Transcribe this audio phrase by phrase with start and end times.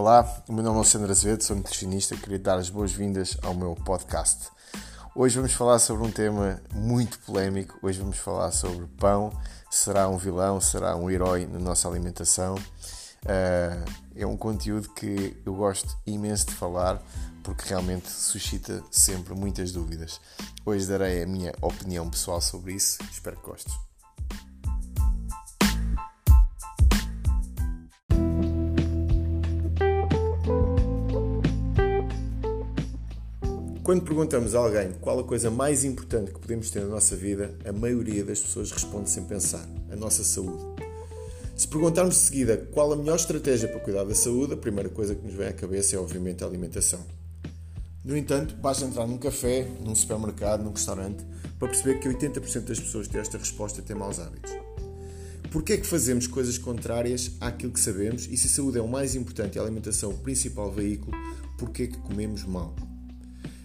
[0.00, 3.52] Olá, o meu nome é Alexandre Azevedo, sou nutricionista e queria dar as boas-vindas ao
[3.52, 4.48] meu podcast.
[5.14, 7.78] Hoje vamos falar sobre um tema muito polémico.
[7.82, 9.30] Hoje vamos falar sobre pão.
[9.70, 10.58] Será um vilão?
[10.58, 12.54] Será um herói na nossa alimentação?
[12.54, 13.84] Uh,
[14.16, 17.02] é um conteúdo que eu gosto imenso de falar
[17.42, 20.18] porque realmente suscita sempre muitas dúvidas.
[20.64, 22.96] Hoje darei a minha opinião pessoal sobre isso.
[23.12, 23.89] Espero que gostes.
[33.90, 37.52] Quando perguntamos a alguém qual a coisa mais importante que podemos ter na nossa vida,
[37.64, 40.62] a maioria das pessoas responde sem pensar: a nossa saúde.
[41.56, 45.16] Se perguntarmos de seguida qual a melhor estratégia para cuidar da saúde, a primeira coisa
[45.16, 47.00] que nos vem à cabeça é obviamente a alimentação.
[48.04, 51.26] No entanto, basta entrar num café, num supermercado, num restaurante,
[51.58, 54.52] para perceber que 80% das pessoas que têm esta resposta têm maus hábitos.
[55.50, 58.86] Porquê é que fazemos coisas contrárias àquilo que sabemos e se a saúde é o
[58.86, 61.10] mais importante e a alimentação o principal veículo,
[61.58, 62.72] porquê é que comemos mal?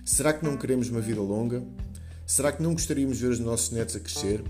[0.06, 1.64] Será que não queremos uma vida longa?
[2.28, 4.44] Será que não gostaríamos de ver os nossos netos a crescer?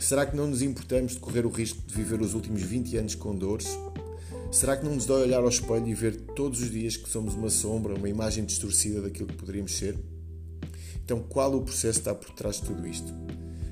[0.00, 3.14] Será que não nos importamos de correr o risco de viver os últimos 20 anos
[3.14, 3.68] com dores?
[4.50, 7.34] Será que não nos dói olhar ao espelho e ver todos os dias que somos
[7.34, 9.94] uma sombra, uma imagem distorcida daquilo que poderíamos ser?
[11.04, 13.12] Então, qual o processo está por trás de tudo isto?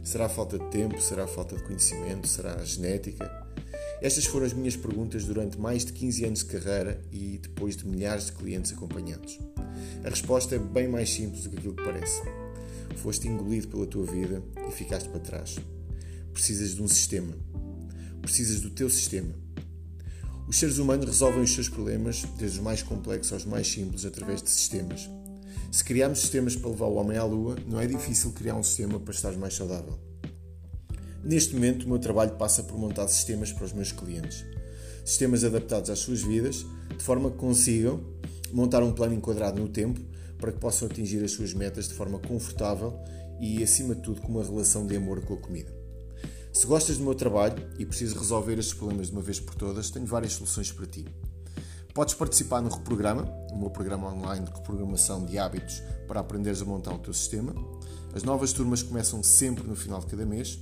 [0.05, 1.01] Será falta de tempo?
[1.01, 2.29] Será falta de conhecimento?
[2.29, 3.46] Será a genética?
[4.01, 7.87] Estas foram as minhas perguntas durante mais de 15 anos de carreira e depois de
[7.87, 9.39] milhares de clientes acompanhados.
[10.05, 12.23] A resposta é bem mais simples do que aquilo que parece.
[12.97, 15.57] Foste engolido pela tua vida e ficaste para trás.
[16.33, 17.35] Precisas de um sistema.
[18.21, 19.35] Precisas do teu sistema.
[20.47, 24.43] Os seres humanos resolvem os seus problemas, desde os mais complexos aos mais simples, através
[24.43, 25.09] de sistemas.
[25.73, 29.01] Se criarmos sistemas para levar o homem à lua, não é difícil criar um sistema
[29.01, 30.06] para estar mais saudável.
[31.27, 34.45] Neste momento, o meu trabalho passa por montar sistemas para os meus clientes.
[35.05, 36.65] Sistemas adaptados às suas vidas,
[36.97, 38.01] de forma que consigam
[38.53, 40.01] montar um plano enquadrado no tempo
[40.39, 42.97] para que possam atingir as suas metas de forma confortável
[43.41, 45.75] e, acima de tudo, com uma relação de amor com a comida.
[46.53, 49.91] Se gostas do meu trabalho e precisas resolver estes problemas de uma vez por todas,
[49.91, 51.05] tenho várias soluções para ti.
[51.93, 56.65] Podes participar no Reprograma, o meu programa online de reprogramação de hábitos para aprenderes a
[56.65, 57.53] montar o teu sistema.
[58.15, 60.61] As novas turmas começam sempre no final de cada mês.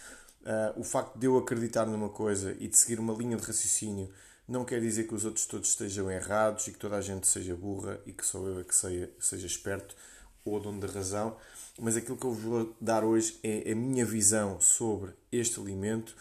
[0.42, 4.08] Uh, o facto de eu acreditar numa coisa e de seguir uma linha de raciocínio
[4.46, 7.56] não quer dizer que os outros todos estejam errados e que toda a gente seja
[7.56, 9.96] burra e que só eu é que seja, seja esperto
[10.44, 11.36] ou dono da razão.
[11.78, 16.16] Mas aquilo que eu vou dar hoje é a minha visão sobre este alimento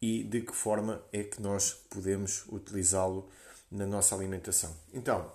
[0.00, 3.28] e de que forma é que nós podemos utilizá-lo
[3.70, 4.74] na nossa alimentação.
[4.92, 5.32] Então,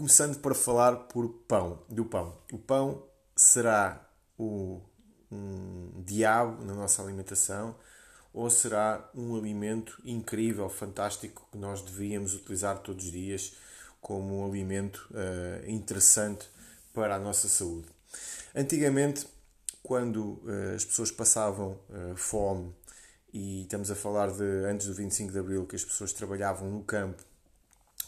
[0.00, 2.34] começando por falar por pão, do pão.
[2.50, 3.06] O pão
[3.36, 4.08] será
[4.38, 4.80] o,
[5.30, 7.76] um diabo na nossa alimentação
[8.32, 13.52] ou será um alimento incrível, fantástico que nós devíamos utilizar todos os dias
[14.00, 16.48] como um alimento uh, interessante
[16.94, 17.88] para a nossa saúde?
[18.54, 19.28] Antigamente,
[19.82, 22.74] quando uh, as pessoas passavam uh, fome
[23.34, 26.82] e estamos a falar de antes do 25 de Abril, que as pessoas trabalhavam no
[26.84, 27.22] campo,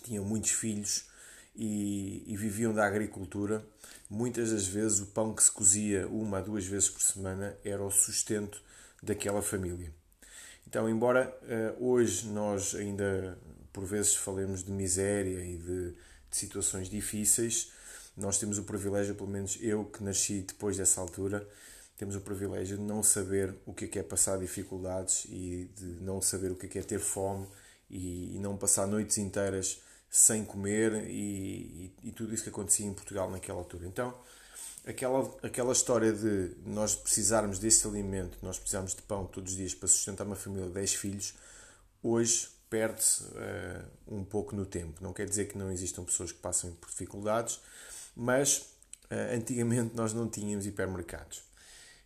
[0.03, 1.12] tinham muitos filhos
[1.55, 3.65] e, e, viviam da agricultura,
[4.09, 7.83] muitas das vezes o pão que se cozia uma a duas vezes por semana era
[7.83, 8.63] o sustento
[9.03, 9.93] daquela família.
[10.67, 13.39] Então, embora uh, hoje nós ainda
[13.73, 17.73] por vezes falemos de miséria e de, de situações difíceis,
[18.17, 21.47] nós temos o privilégio, pelo menos eu que nasci depois dessa altura,
[21.97, 25.85] temos o privilégio de não saber o que é, que é passar dificuldades e de
[26.03, 27.47] não saber o que é, que é ter fome
[27.89, 29.81] e, e não passar noites inteiras
[30.13, 33.87] sem comer e, e, e, tudo isso que acontecia em Portugal naquela altura.
[33.87, 34.15] Então,
[34.87, 39.75] aquela, aquela história de nós precisarmos desse alimento, nós precisarmos de pão todos os dias
[39.75, 41.33] para sustentar uma família de 10 filhos,
[42.03, 45.03] hoje perde-se uh, um pouco no tempo.
[45.03, 47.59] Não quer dizer que não existam pessoas que passem por dificuldades,
[48.15, 48.59] mas
[49.11, 51.43] uh, antigamente nós não tínhamos hipermercados.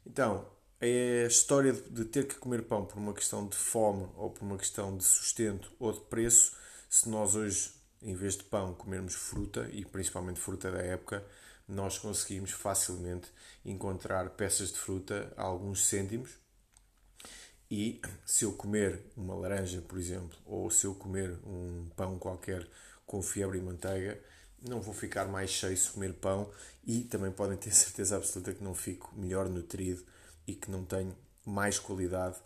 [0.06, 0.47] Então,
[0.81, 4.56] a história de ter que comer pão por uma questão de fome ou por uma
[4.56, 6.52] questão de sustento ou de preço,
[6.88, 7.70] se nós hoje,
[8.06, 11.26] em vez de pão, comermos fruta, e principalmente fruta da época,
[11.67, 13.29] nós conseguimos facilmente
[13.64, 16.38] encontrar peças de fruta a alguns cêntimos.
[17.69, 22.69] E se eu comer uma laranja, por exemplo, ou se eu comer um pão qualquer
[23.05, 24.23] com fiebre e manteiga,
[24.62, 26.49] não vou ficar mais cheio se comer pão
[26.85, 30.05] e também podem ter certeza absoluta que não fico melhor nutrido
[30.47, 32.37] e que não tenho mais qualidade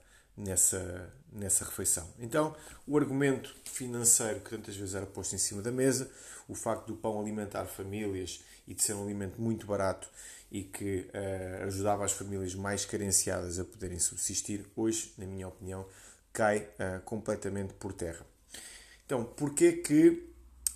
[0.40, 2.08] nessa, nessa refeição.
[2.19, 2.54] Então,
[2.87, 6.10] o argumento financeiro que tantas vezes era posto em cima da mesa,
[6.48, 10.08] o facto do pão alimentar famílias e de ser um alimento muito barato
[10.50, 15.87] e que uh, ajudava as famílias mais carenciadas a poderem subsistir, hoje, na minha opinião,
[16.32, 18.26] cai uh, completamente por terra.
[19.06, 20.28] Então, porquê que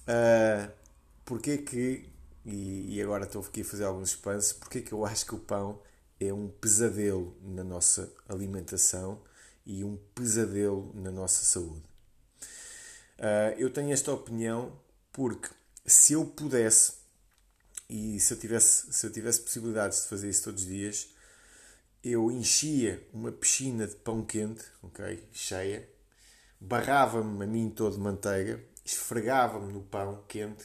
[0.08, 0.84] uh,
[1.24, 2.06] Porquê que,
[2.44, 5.38] e, e agora estou aqui a fazer alguns spans, porquê que eu acho que o
[5.38, 5.80] pão
[6.20, 9.20] é um pesadelo na nossa alimentação
[9.64, 11.82] e um pesadelo na nossa saúde?
[13.18, 14.72] Uh, eu tenho esta opinião
[15.12, 15.48] porque
[15.86, 16.94] se eu pudesse
[17.88, 21.08] e se eu tivesse, se eu tivesse possibilidades de fazer isso todos os dias,
[22.02, 25.88] eu enchia uma piscina de pão quente, ok, cheia,
[26.60, 30.64] barrava-me a mim todo de manteiga, esfregava-me no pão quente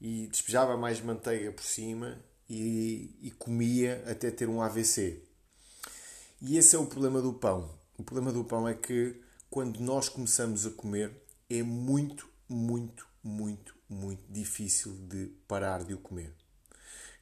[0.00, 2.18] e despejava mais manteiga por cima
[2.48, 5.22] e, e comia até ter um AVC.
[6.40, 7.75] E esse é o problema do pão.
[7.98, 11.12] O problema do pão é que quando nós começamos a comer
[11.48, 16.32] é muito, muito, muito, muito difícil de parar de o comer.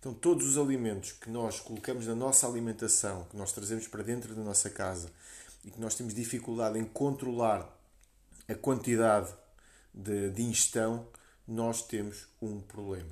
[0.01, 4.35] Então, todos os alimentos que nós colocamos na nossa alimentação, que nós trazemos para dentro
[4.35, 5.11] da nossa casa
[5.65, 7.71] e que nós temos dificuldade em controlar
[8.49, 9.33] a quantidade
[9.95, 11.07] de, de ingestão,
[11.47, 13.11] nós temos um problema.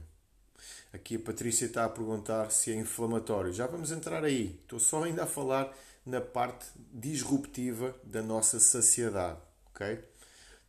[0.92, 3.52] Aqui a Patrícia está a perguntar se é inflamatório.
[3.52, 4.58] Já vamos entrar aí.
[4.62, 9.38] Estou só ainda a falar na parte disruptiva da nossa saciedade,
[9.70, 10.02] ok?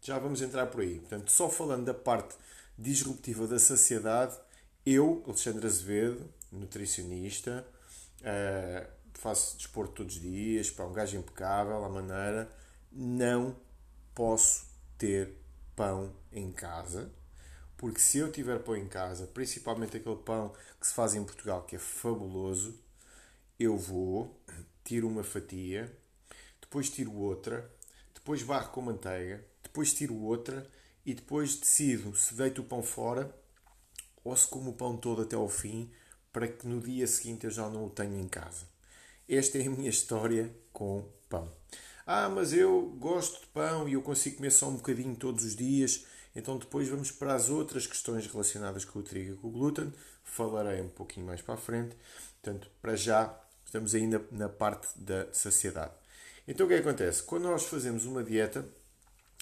[0.02, 1.00] Já vamos entrar por aí.
[1.00, 2.36] Portanto, só falando da parte
[2.78, 4.38] disruptiva da saciedade,
[4.86, 7.66] eu, Alexandre Azevedo, nutricionista,
[8.22, 12.52] uh, faço desporto todos os dias, para um gajo impecável, à maneira,
[12.92, 13.56] não
[14.14, 14.66] posso
[14.98, 15.34] ter
[15.76, 17.10] pão em casa
[17.84, 21.64] porque se eu tiver pão em casa, principalmente aquele pão que se faz em Portugal,
[21.64, 22.80] que é fabuloso,
[23.60, 24.40] eu vou,
[24.94, 25.92] tiro uma fatia,
[26.62, 27.68] depois tiro outra,
[28.14, 30.70] depois barro com manteiga, depois tiro outra
[31.04, 33.36] e depois decido se deito o pão fora
[34.24, 35.92] ou se como o pão todo até ao fim
[36.32, 38.68] para que no dia seguinte eu já não o tenha em casa.
[39.28, 41.52] Esta é a minha história com pão.
[42.06, 45.56] Ah, mas eu gosto de pão e eu consigo comer só um bocadinho todos os
[45.56, 49.52] dias então depois vamos para as outras questões relacionadas com o trigo e com o
[49.52, 49.94] glúten.
[50.24, 51.96] Falarei um pouquinho mais para a frente.
[52.42, 53.26] Portanto, para já
[53.74, 55.94] estamos ainda na parte da saciedade.
[56.48, 57.24] Então o que, é que acontece?
[57.24, 58.64] Quando nós fazemos uma dieta,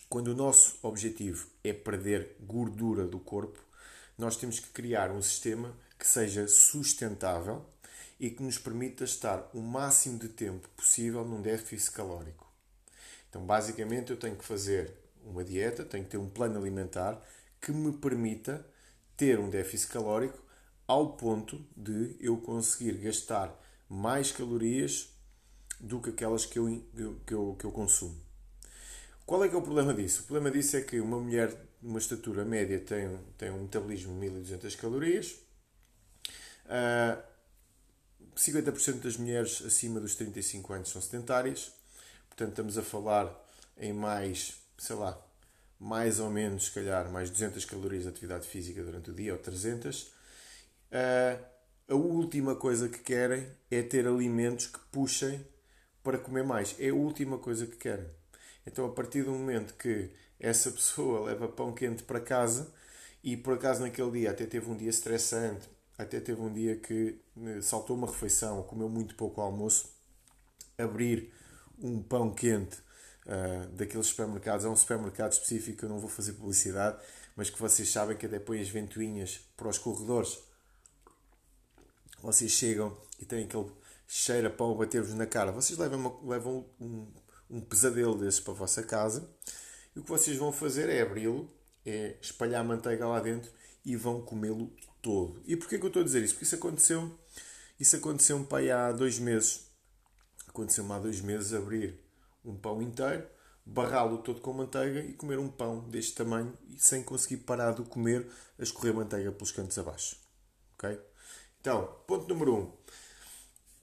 [0.07, 3.59] quando o nosso objetivo é perder gordura do corpo,
[4.17, 7.65] nós temos que criar um sistema que seja sustentável
[8.17, 12.49] e que nos permita estar o máximo de tempo possível num déficit calórico.
[13.29, 14.93] Então, basicamente, eu tenho que fazer
[15.25, 17.21] uma dieta, tenho que ter um plano alimentar
[17.59, 18.65] que me permita
[19.17, 20.39] ter um déficit calórico
[20.87, 23.59] ao ponto de eu conseguir gastar
[23.91, 25.09] mais calorias
[25.77, 26.81] do que aquelas que eu,
[27.25, 28.15] que eu, que eu consumo.
[29.25, 30.21] Qual é que é o problema disso?
[30.21, 34.13] O problema disso é que uma mulher de uma estatura média tem, tem um metabolismo
[34.13, 35.31] de 1200 calorias.
[36.65, 37.23] Uh, ah,
[38.35, 41.73] 50% das mulheres acima dos 35 anos são sedentárias.
[42.29, 43.29] Portanto, estamos a falar
[43.77, 45.19] em mais sei lá,
[45.79, 49.39] mais ou menos, se calhar, mais 200 calorias de atividade física durante o dia, ou
[49.39, 50.03] 300.
[50.03, 50.11] Uh,
[50.93, 51.39] ah,
[51.91, 55.45] a última coisa que querem é ter alimentos que puxem
[56.01, 56.73] para comer mais.
[56.79, 58.07] É a última coisa que querem.
[58.65, 62.73] Então, a partir do momento que essa pessoa leva pão quente para casa
[63.21, 65.67] e por acaso naquele dia até teve um dia estressante,
[65.97, 69.93] até teve um dia que eh, saltou uma refeição, comeu muito pouco almoço,
[70.77, 71.33] abrir
[71.77, 72.77] um pão quente
[73.25, 76.97] uh, daqueles supermercados, é um supermercado específico, eu não vou fazer publicidade,
[77.35, 80.39] mas que vocês sabem que até põe as ventoinhas para os corredores.
[82.21, 83.71] Vocês chegam e têm aquele
[84.07, 85.51] cheiro a pão a bater-vos na cara.
[85.51, 87.07] Vocês levam, uma, levam um,
[87.49, 89.29] um pesadelo desses para a vossa casa
[89.95, 91.51] e o que vocês vão fazer é abri-lo,
[91.85, 93.51] é espalhar manteiga lá dentro
[93.83, 95.41] e vão comê-lo todo.
[95.45, 96.33] E porquê que eu estou a dizer isso?
[96.33, 97.19] Porque isso aconteceu,
[97.79, 99.69] isso aconteceu-me para aí há dois meses.
[100.47, 101.99] Aconteceu-me há dois meses abrir
[102.45, 103.25] um pão inteiro,
[103.65, 108.29] barrá-lo todo com manteiga e comer um pão deste tamanho sem conseguir parar de comer
[108.59, 110.17] a escorrer manteiga pelos cantos abaixo.
[110.75, 110.99] Ok?
[111.61, 112.71] Então, ponto número um.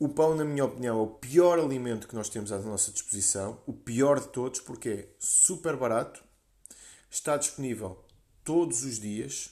[0.01, 3.63] O pão, na minha opinião, é o pior alimento que nós temos à nossa disposição.
[3.67, 6.23] O pior de todos, porque é super barato,
[7.09, 8.05] está disponível
[8.43, 9.51] todos os dias,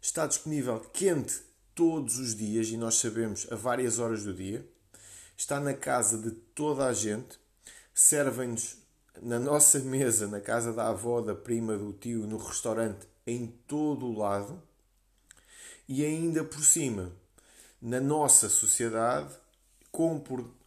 [0.00, 1.42] está disponível quente
[1.74, 4.64] todos os dias e nós sabemos a várias horas do dia,
[5.36, 7.40] está na casa de toda a gente,
[7.92, 8.76] servem-nos
[9.20, 14.06] na nossa mesa, na casa da avó, da prima, do tio, no restaurante, em todo
[14.06, 14.62] o lado.
[15.88, 17.12] E ainda por cima,
[17.80, 19.34] na nossa sociedade,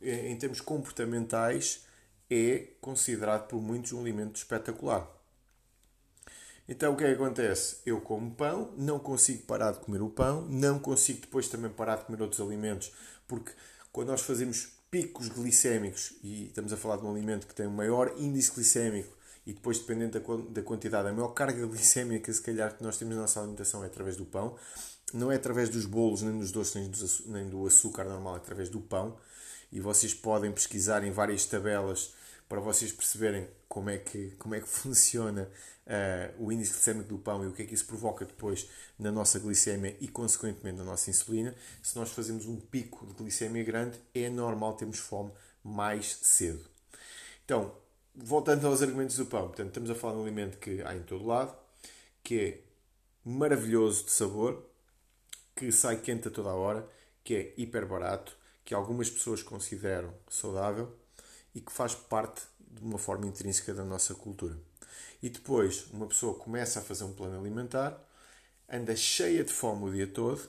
[0.01, 1.85] em termos comportamentais,
[2.29, 5.07] é considerado por muitos um alimento espetacular.
[6.67, 7.77] Então o que é que acontece?
[7.85, 11.97] Eu como pão, não consigo parar de comer o pão, não consigo depois também parar
[11.97, 12.91] de comer outros alimentos,
[13.27, 13.51] porque
[13.91, 17.71] quando nós fazemos picos glicémicos, e estamos a falar de um alimento que tem um
[17.71, 19.15] maior índice glicémico,
[19.45, 23.21] e depois, dependendo da quantidade, a maior carga glicémica, se calhar, que nós temos na
[23.21, 24.55] nossa alimentação é através do pão,
[25.13, 28.79] não é através dos bolos, nem dos doces, nem do açúcar normal, é através do
[28.79, 29.17] pão.
[29.71, 32.13] E vocês podem pesquisar em várias tabelas
[32.49, 35.49] para vocês perceberem como é que, como é que funciona
[35.87, 38.67] uh, o índice glicémico do pão e o que é que isso provoca depois
[38.99, 41.55] na nossa glicemia e, consequentemente, na nossa insulina.
[41.81, 45.31] Se nós fazemos um pico de glicemia grande, é normal termos fome
[45.63, 46.65] mais cedo.
[47.45, 47.73] Então,
[48.15, 51.03] voltando aos argumentos do pão, portanto, estamos a falar de um alimento que há em
[51.03, 51.55] todo lado,
[52.23, 52.59] que é
[53.23, 54.70] maravilhoso de sabor,
[55.61, 56.89] que sai quente a toda a hora,
[57.23, 60.91] que é hiper barato, que algumas pessoas consideram saudável
[61.53, 64.57] e que faz parte de uma forma intrínseca da nossa cultura.
[65.21, 67.95] E depois uma pessoa começa a fazer um plano alimentar,
[68.67, 70.41] anda cheia de fome o dia todo,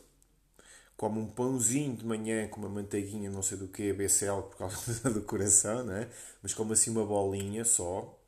[0.97, 5.11] come um pãozinho de manhã com uma manteiguinha, não sei do que, BCL por causa
[5.12, 6.09] do coração, né?
[6.42, 8.19] mas come assim uma bolinha só,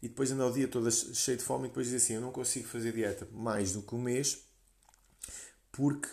[0.00, 2.32] e depois anda o dia todo cheio de fome e depois diz assim, eu não
[2.32, 4.46] consigo fazer dieta mais do que um mês,
[5.70, 6.08] porque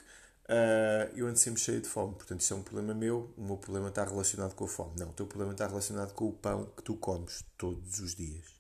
[0.50, 2.16] uh, eu ando sempre cheio de fome.
[2.16, 3.32] Portanto, isso é um problema meu.
[3.38, 4.94] O meu problema está relacionado com a fome.
[4.98, 8.60] Não, o teu problema está relacionado com o pão que tu comes todos os dias.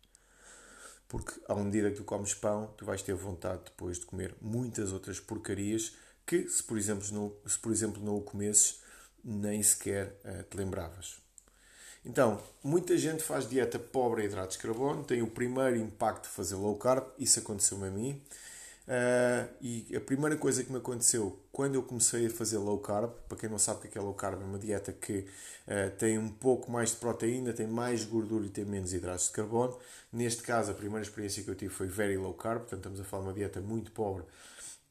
[1.07, 4.93] Porque à medida que tu comes pão, tu vais ter vontade depois de comer muitas
[4.93, 8.81] outras porcarias que, se por exemplo não, se por exemplo, não o comesses,
[9.23, 11.17] nem sequer uh, te lembravas.
[12.05, 16.29] Então, muita gente faz dieta pobre em hidratos de carbono, tem o primeiro impacto de
[16.29, 18.23] fazer low carb, isso aconteceu-me a mim.
[18.89, 23.11] Uh, e a primeira coisa que me aconteceu quando eu comecei a fazer low carb,
[23.27, 26.17] para quem não sabe o que é low carb, é uma dieta que uh, tem
[26.17, 29.77] um pouco mais de proteína, tem mais gordura e tem menos hidratos de carbono.
[30.11, 33.03] Neste caso, a primeira experiência que eu tive foi very low carb, portanto, estamos a
[33.03, 34.23] falar de uma dieta muito pobre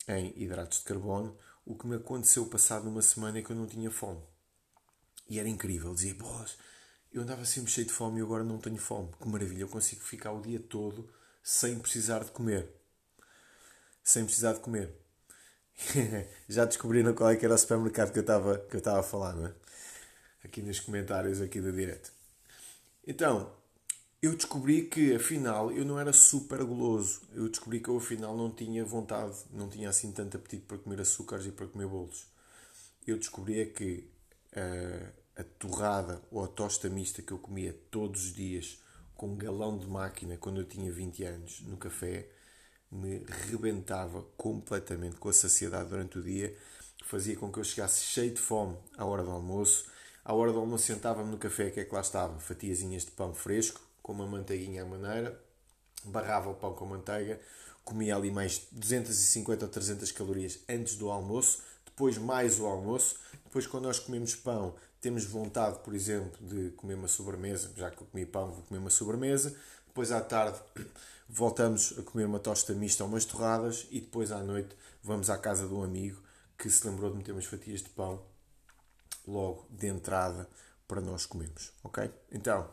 [0.07, 1.37] em hidratos de carbono.
[1.67, 4.21] O que me aconteceu passado uma semana é que eu não tinha fome.
[5.29, 6.57] E era incrível, dizia, boas,
[7.13, 9.11] eu andava sempre cheio de fome e agora não tenho fome.
[9.21, 11.11] Que maravilha, eu consigo ficar o dia todo
[11.43, 12.78] sem precisar de comer
[14.09, 14.91] sem precisar de comer.
[16.49, 19.03] Já descobriram qual é que era o supermercado que eu estava que eu estava a
[19.03, 19.53] falar, não é?
[20.45, 22.11] Aqui nos comentários aqui do direto.
[23.07, 23.53] Então,
[24.23, 27.21] eu descobri que afinal eu não era super goloso.
[27.35, 31.03] Eu descobri que eu afinal não tinha vontade, não tinha assim tanto apetite para comer
[31.03, 32.27] açúcares e para comer bolos.
[33.07, 34.11] Eu descobri é que
[34.57, 38.79] uh, a torrada ou a tosta mista que eu comia todos os dias
[39.15, 42.38] com um galão de máquina quando eu tinha 20 anos no café
[42.91, 46.57] me rebentava completamente com a saciedade durante o dia,
[47.05, 49.87] fazia com que eu chegasse cheio de fome à hora do almoço.
[50.25, 53.33] À hora do almoço sentava-me no café, que é que lá estava, fatiazinhas de pão
[53.33, 55.41] fresco, com uma manteiguinha à maneira,
[56.05, 57.41] barrava o pão com manteiga,
[57.85, 63.67] comia ali mais 250 ou 300 calorias antes do almoço, depois mais o almoço, depois
[63.67, 68.07] quando nós comemos pão temos vontade, por exemplo, de comer uma sobremesa, já que eu
[68.07, 69.57] comi pão vou comer uma sobremesa,
[69.99, 70.57] depois à tarde
[71.29, 75.37] voltamos a comer uma tosta mista ou umas torradas e depois à noite vamos à
[75.37, 76.23] casa de um amigo
[76.57, 78.25] que se lembrou de meter umas fatias de pão
[79.27, 80.49] logo de entrada
[80.87, 82.09] para nós comermos, ok?
[82.31, 82.71] Então,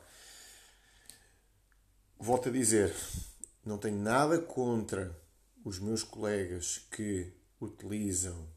[2.19, 2.95] volto a dizer,
[3.65, 5.19] não tenho nada contra
[5.63, 8.47] os meus colegas que utilizam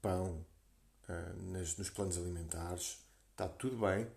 [0.00, 0.42] pão
[1.06, 4.10] uh, nas, nos planos alimentares, está tudo bem.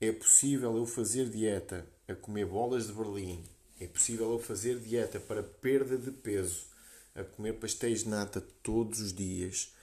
[0.00, 3.42] É possível eu fazer dieta a comer bolas de Berlim,
[3.80, 6.66] é possível eu fazer dieta para perda de peso,
[7.14, 9.74] a comer pastéis de nata todos os dias.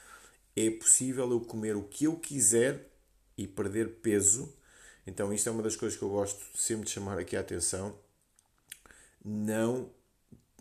[0.55, 2.91] É possível eu comer o que eu quiser
[3.38, 4.53] e perder peso.
[5.05, 7.98] Então, isto é uma das coisas que eu gosto sempre de chamar aqui a atenção.
[9.24, 9.89] Não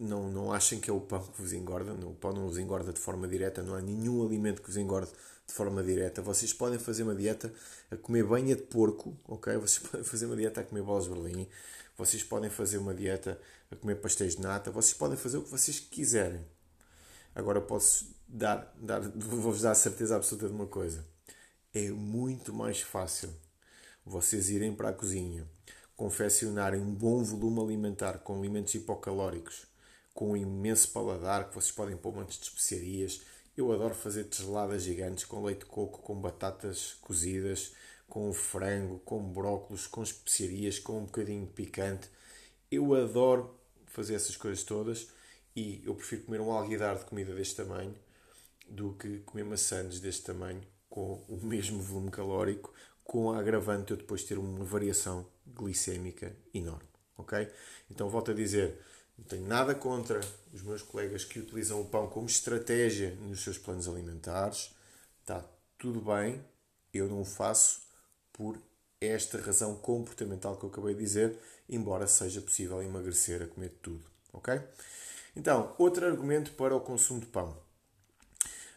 [0.03, 1.93] não, não achem que é o pão que vos engorda.
[1.93, 5.11] O pão não vos engorda de forma direta, não há nenhum alimento que vos engorde
[5.47, 6.21] de forma direta.
[6.21, 7.53] Vocês podem fazer uma dieta
[7.91, 9.57] a comer banha de porco, ok?
[9.59, 11.49] Vocês podem fazer uma dieta a comer bolas de berlim,
[11.97, 13.39] vocês podem fazer uma dieta
[13.71, 16.45] a comer pastéis de nata, vocês podem fazer o que vocês quiserem.
[17.35, 21.07] Agora posso dar, dar vou-vos dar a certeza absoluta de uma coisa.
[21.73, 23.31] É muito mais fácil
[24.05, 25.47] vocês irem para a cozinha,
[25.95, 29.72] confeccionarem um bom volume alimentar com alimentos hipocalóricos
[30.15, 33.21] com um imenso paladar que vocês podem pôr montes de especiarias.
[33.57, 37.73] Eu adoro fazer teseladas gigantes com leite de coco, com batatas cozidas,
[38.09, 42.09] com frango, com brócolos, com especiarias, com um bocadinho de picante.
[42.71, 43.55] Eu adoro
[43.87, 45.09] fazer essas coisas todas
[45.55, 47.95] e eu prefiro comer um alguidar de comida deste tamanho
[48.69, 53.97] do que comer maçãs deste tamanho com o mesmo volume calórico, com a agravante eu
[53.97, 56.89] depois ter uma variação glicémica enorme.
[57.17, 57.51] Ok?
[57.91, 58.79] Então volto a dizer,
[59.23, 60.21] não tenho nada contra
[60.53, 64.75] os meus colegas que utilizam o pão como estratégia nos seus planos alimentares.
[65.21, 65.45] Está
[65.79, 66.45] tudo bem,
[66.93, 67.83] eu não o faço
[68.33, 68.59] por
[69.01, 71.39] esta razão comportamental que eu acabei de dizer,
[71.69, 74.05] embora seja possível emagrecer a comer tudo.
[74.33, 74.61] Ok?
[75.37, 77.57] Então, outro argumento para o consumo de pão.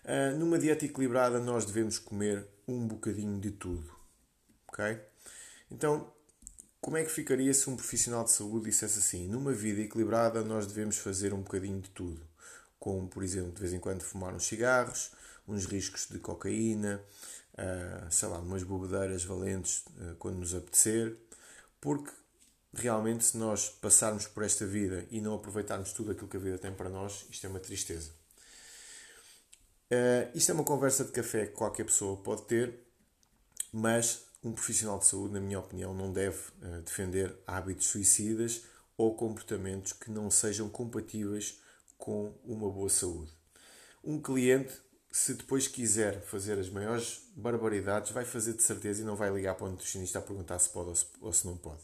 [0.04, 3.92] Uh, numa dieta equilibrada, nós devemos comer um bocadinho de tudo.
[4.68, 5.00] Ok?
[5.72, 6.14] Então,
[6.86, 10.68] como é que ficaria se um profissional de saúde dissesse assim: numa vida equilibrada, nós
[10.68, 12.22] devemos fazer um bocadinho de tudo?
[12.78, 15.10] Como, por exemplo, de vez em quando fumar uns cigarros,
[15.48, 17.02] uns riscos de cocaína,
[17.54, 21.18] uh, sei lá, umas bobedeiras valentes uh, quando nos apetecer,
[21.82, 22.12] porque
[22.72, 26.60] realmente, se nós passarmos por esta vida e não aproveitarmos tudo aquilo que a vida
[26.60, 28.12] tem para nós, isto é uma tristeza.
[29.90, 32.80] Uh, isto é uma conversa de café que qualquer pessoa pode ter,
[33.74, 38.62] mas um profissional de saúde, na minha opinião, não deve uh, defender hábitos suicidas
[38.96, 41.60] ou comportamentos que não sejam compatíveis
[41.98, 43.32] com uma boa saúde.
[44.04, 44.72] Um cliente,
[45.12, 49.56] se depois quiser fazer as maiores barbaridades, vai fazer de certeza e não vai ligar
[49.56, 51.82] para o nutricionista a perguntar se pode ou se, não pode.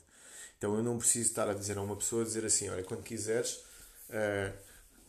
[0.58, 3.56] Então eu não preciso estar a dizer a uma pessoa, dizer assim, olha, quando quiseres,
[4.10, 4.54] uh,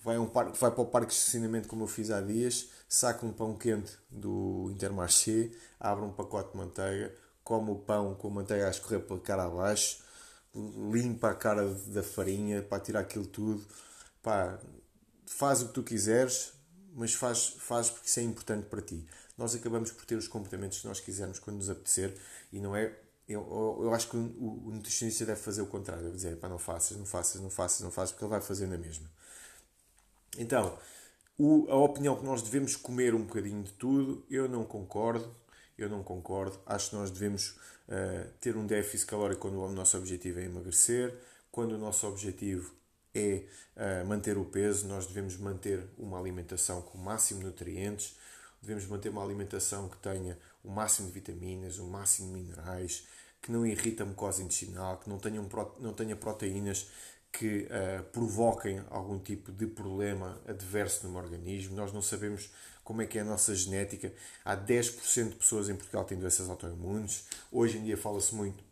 [0.02, 3.26] vai, um parque, vai para o parque de estacionamento como eu fiz há dias, saca
[3.26, 8.30] um pão quente do Intermarché, abre um pacote de manteiga, come o pão com a
[8.30, 10.02] manteiga a escorrer pela cara abaixo,
[10.54, 13.64] limpa a cara da farinha para tirar aquilo tudo.
[14.22, 14.58] Pá,
[15.26, 16.52] faz o que tu quiseres,
[16.94, 19.06] mas faz, faz porque isso é importante para ti.
[19.36, 22.14] Nós acabamos por ter os comportamentos que nós quisermos quando nos apetecer
[22.52, 22.96] e não é.
[23.28, 26.58] Eu, eu acho que o, o nutricionista deve fazer o contrário, deve dizer, pá, não
[26.58, 29.08] faças, não faças, não faças, não faças, porque ele vai fazer na mesma.
[30.36, 30.76] Então,
[31.38, 35.34] o, a opinião que nós devemos comer um bocadinho de tudo, eu não concordo
[35.84, 36.58] eu não concordo.
[36.66, 37.50] Acho que nós devemos
[37.88, 41.14] uh, ter um déficit calórico quando o nosso objetivo é emagrecer,
[41.50, 42.74] quando o nosso objetivo
[43.14, 43.44] é
[43.76, 48.16] uh, manter o peso, nós devemos manter uma alimentação com o máximo de nutrientes,
[48.60, 53.06] devemos manter uma alimentação que tenha o máximo de vitaminas, o máximo de minerais,
[53.40, 55.44] que não irrita a mucosa intestinal, que não tenha,
[55.80, 56.86] não tenha proteínas
[57.32, 61.74] que uh, provoquem algum tipo de problema adverso no organismo.
[61.74, 62.50] Nós não sabemos
[62.84, 64.12] como é que é a nossa genética.
[64.44, 67.24] Há 10% de pessoas em Portugal que têm doenças autoimunes.
[67.50, 68.62] Hoje em dia fala-se muito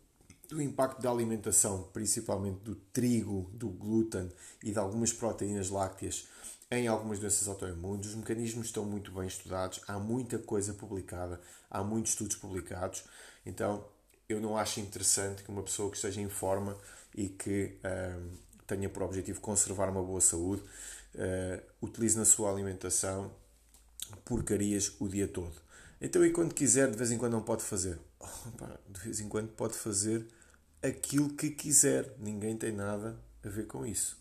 [0.48, 4.30] do impacto da alimentação, principalmente do trigo, do glúten
[4.62, 6.26] e de algumas proteínas lácteas
[6.70, 8.08] em algumas doenças autoimunes.
[8.08, 13.04] Os mecanismos estão muito bem estudados, há muita coisa publicada, há muitos estudos publicados.
[13.46, 13.84] Então,
[14.28, 16.76] eu não acho interessante que uma pessoa que esteja em forma
[17.14, 18.30] e que hum,
[18.74, 20.62] tenha por objetivo conservar uma boa saúde
[21.14, 23.32] uh, utilize na sua alimentação
[24.24, 25.54] porcarias o dia todo.
[26.00, 27.98] Então, e quando quiser, de vez em quando não pode fazer?
[28.18, 30.26] Oh, pá, de vez em quando pode fazer
[30.82, 32.14] aquilo que quiser.
[32.18, 34.16] Ninguém tem nada a ver com isso.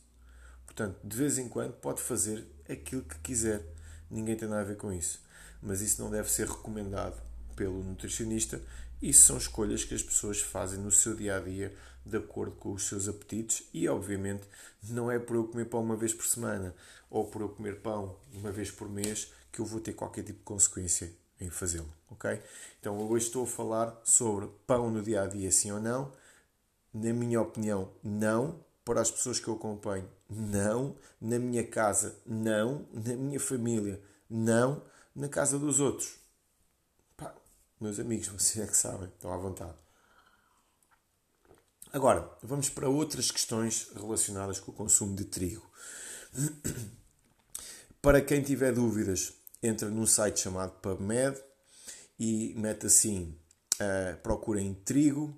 [0.66, 3.64] Portanto, de vez em quando pode fazer aquilo que quiser.
[4.10, 5.22] Ninguém tem nada a ver com isso.
[5.62, 7.22] Mas isso não deve ser recomendado
[7.56, 8.62] pelo nutricionista.
[9.02, 11.74] Isso são escolhas que as pessoas fazem no seu dia a dia
[12.10, 14.44] de acordo com os seus apetites e, obviamente,
[14.84, 16.76] não é por eu comer pão uma vez por semana
[17.10, 20.40] ou por eu comer pão uma vez por mês que eu vou ter qualquer tipo
[20.40, 22.42] de consequência em fazê-lo, ok?
[22.80, 26.12] Então hoje estou a falar sobre pão no dia a dia, sim ou não.
[26.94, 28.64] Na minha opinião, não.
[28.84, 30.10] para as pessoas que eu acompanho.
[30.28, 32.18] Não na minha casa.
[32.26, 34.02] Não na minha família.
[34.30, 34.82] Não
[35.16, 36.18] na casa dos outros.
[37.16, 37.36] Pá,
[37.80, 39.08] meus amigos, vocês é que sabem.
[39.10, 39.76] Estão à vontade.
[41.92, 45.68] Agora, vamos para outras questões relacionadas com o consumo de trigo.
[48.00, 51.42] Para quem tiver dúvidas, entra num site chamado PubMed
[52.20, 53.36] e mete assim,
[53.82, 55.36] uh, procurem trigo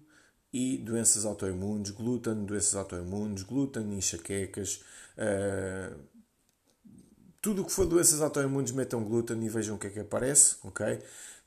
[0.52, 4.84] e doenças autoimunes, glúten, doenças autoimunes, glúten, enxaquecas,
[5.18, 5.98] uh,
[7.42, 10.58] tudo o que for doenças autoimunes metam glúten e vejam o que é que aparece,
[10.64, 11.02] ok?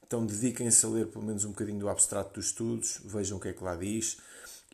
[0.06, 3.48] Então dediquem-se a ler pelo menos um bocadinho do abstrato dos estudos, vejam o que
[3.48, 4.16] é que lá diz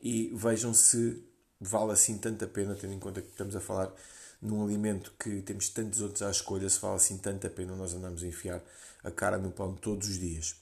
[0.02, 1.22] e vejam se
[1.60, 3.92] vale assim tanta pena, tendo em conta que estamos a falar
[4.40, 8.22] num alimento que temos tantos outros à escolha, se vale assim tanta pena nós andamos
[8.22, 8.62] a enfiar
[9.04, 10.56] a cara no pão todos os dias.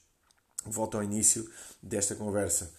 [0.65, 1.49] Volto ao início
[1.81, 2.71] desta conversa.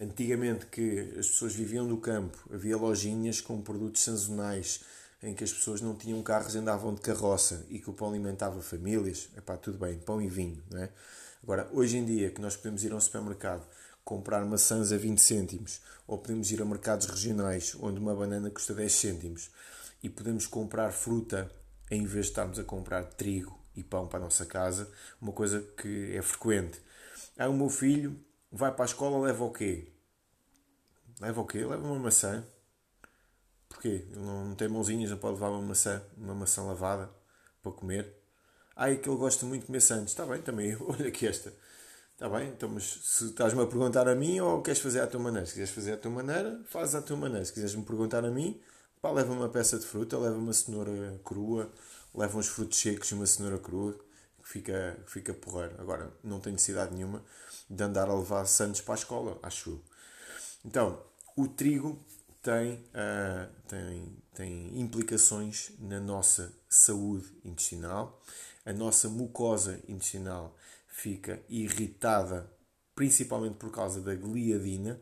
[0.00, 4.80] Antigamente que as pessoas viviam do campo, havia lojinhas com produtos sazonais
[5.22, 8.60] em que as pessoas não tinham carros andavam de carroça e que o pão alimentava
[8.60, 10.90] famílias, epá, tudo bem, pão e vinho, não é?
[11.42, 13.64] Agora, hoje em dia que nós podemos ir a um supermercado
[14.04, 18.74] comprar maçãs a 20 cêntimos ou podemos ir a mercados regionais onde uma banana custa
[18.74, 19.50] 10 cêntimos
[20.02, 21.50] e podemos comprar fruta
[21.90, 25.60] em vez de estarmos a comprar trigo e pão para a nossa casa, uma coisa
[25.76, 26.80] que é frequente.
[27.38, 28.18] Ah, o meu filho
[28.50, 29.92] vai para a escola, leva o quê?
[31.20, 31.64] Leva o quê?
[31.64, 32.44] Leva uma maçã.
[33.68, 34.06] Porquê?
[34.10, 37.10] Ele não tem mãozinhas, não pode levar uma maçã, uma maçã lavada
[37.62, 38.14] para comer.
[38.74, 40.12] Ah, é que ele gosta muito de comer santos.
[40.12, 40.76] Está bem, também.
[40.80, 41.52] Olha aqui esta.
[42.22, 45.18] Está bem, então, mas se estás-me a perguntar a mim ou queres fazer à tua
[45.18, 45.44] maneira?
[45.44, 47.44] Se quiseres fazer à tua maneira, faz à tua maneira.
[47.44, 48.60] Se quiseres me perguntar a mim,
[49.00, 51.68] Pá, leva uma peça de fruta, leva uma cenoura crua,
[52.14, 53.98] leva uns frutos secos e uma cenoura crua,
[54.40, 55.74] que fica, que fica porreiro.
[55.80, 57.24] Agora, não tem necessidade nenhuma
[57.68, 59.80] de andar a levar santos para a escola, acho eu.
[60.64, 61.02] Então,
[61.36, 61.98] o trigo
[62.40, 68.22] tem, uh, tem, tem implicações na nossa saúde intestinal.
[68.64, 70.56] A nossa mucosa intestinal
[70.92, 72.48] fica irritada,
[72.94, 75.00] principalmente por causa da gliadina.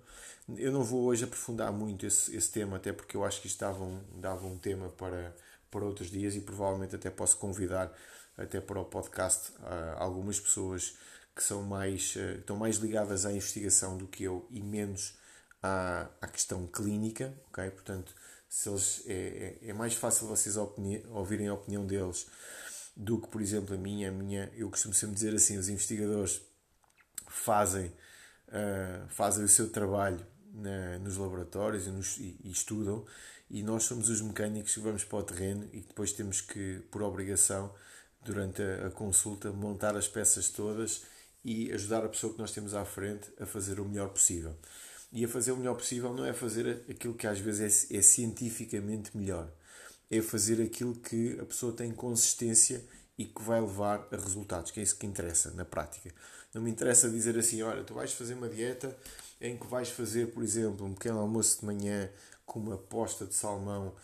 [0.57, 3.59] Eu não vou hoje aprofundar muito esse, esse tema, até porque eu acho que isto
[3.59, 5.35] dava um, dava um tema para,
[5.71, 7.93] para outros dias e provavelmente até posso convidar
[8.39, 10.97] até para o podcast uh, algumas pessoas
[11.35, 15.19] que são mais, uh, estão mais ligadas à investigação do que eu e menos
[15.63, 17.69] à, à questão clínica, ok?
[17.71, 18.15] Portanto,
[18.49, 22.27] se eles, é, é, é mais fácil vocês opini ouvirem a opinião deles
[22.97, 24.09] do que, por exemplo, a minha.
[24.09, 26.41] A minha eu costumo sempre dizer assim, os investigadores
[27.29, 27.87] fazem,
[28.49, 33.05] uh, fazem o seu trabalho na, nos laboratórios e, nos, e, e, estudam,
[33.49, 37.03] e nós somos os mecânicos que vamos para o terreno e depois temos que, por
[37.03, 37.73] obrigação,
[38.23, 41.03] durante a, a consulta, montar as peças todas
[41.45, 44.55] e ajudar a pessoa que nós temos à frente a fazer o melhor possível.
[45.13, 48.03] E a fazer o melhor possível não é fazer aquilo que às vezes é, é
[48.03, 49.51] cientificamente melhor,
[50.11, 52.83] é fazer aquilo que a pessoa tem consistência
[53.17, 56.13] e que vai levar a resultados, que é isso que interessa na prática.
[56.53, 58.97] Não me interessa dizer assim, olha, tu vais fazer uma dieta
[59.41, 62.11] em que vais fazer, por exemplo, um pequeno almoço de manhã
[62.45, 63.95] com uma posta de salmão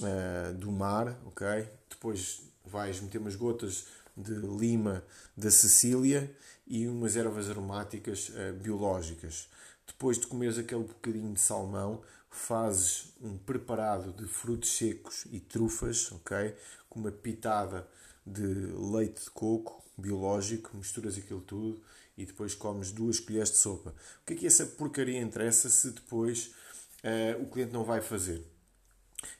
[0.00, 1.68] uh, do mar, ok?
[1.88, 3.86] Depois vais meter umas gotas
[4.16, 5.02] de lima
[5.36, 6.30] da Sicília
[6.66, 9.48] e umas ervas aromáticas uh, biológicas.
[9.86, 16.10] Depois de comeres aquele bocadinho de salmão, fazes um preparado de frutos secos e trufas,
[16.12, 16.54] ok?
[16.88, 17.86] Com uma pitada
[18.24, 21.80] de leite de coco biológico, misturas aquilo tudo
[22.16, 23.90] e depois comes duas colheres de sopa.
[24.22, 26.54] O que é que essa porcaria interessa se depois
[27.02, 28.46] uh, o cliente não vai fazer?